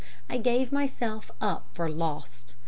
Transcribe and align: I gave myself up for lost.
I 0.27 0.37
gave 0.39 0.71
myself 0.71 1.29
up 1.39 1.67
for 1.73 1.87
lost. 1.87 2.55